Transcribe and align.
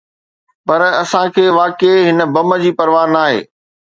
پر 0.67 0.79
اسان 1.03 1.25
کي 1.35 1.45
واقعي 1.59 1.95
هن 2.07 2.19
بم 2.33 2.49
جي 2.63 2.71
پرواهه 2.79 3.11
ناهي. 3.15 3.39